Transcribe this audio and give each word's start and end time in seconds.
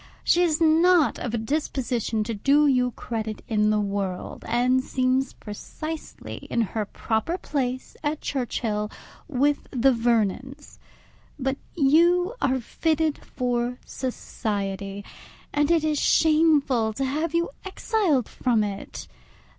She 0.23 0.41
is 0.41 0.59
not 0.59 1.19
of 1.19 1.35
a 1.35 1.37
disposition 1.37 2.23
to 2.23 2.33
do 2.33 2.65
you 2.65 2.89
credit 2.89 3.43
in 3.47 3.69
the 3.69 3.79
world, 3.79 4.43
and 4.47 4.83
seems 4.83 5.33
precisely 5.33 6.47
in 6.49 6.61
her 6.61 6.85
proper 6.85 7.37
place 7.37 7.95
at 8.03 8.19
Churchhill, 8.19 8.89
with 9.27 9.67
the 9.69 9.91
Vernons. 9.91 10.79
But 11.37 11.57
you 11.75 12.33
are 12.41 12.59
fitted 12.59 13.19
for 13.23 13.77
society, 13.85 15.05
and 15.53 15.69
it 15.69 15.83
is 15.83 15.99
shameful 15.99 16.93
to 16.93 17.05
have 17.05 17.35
you 17.35 17.51
exiled 17.63 18.27
from 18.27 18.63
it. 18.63 19.07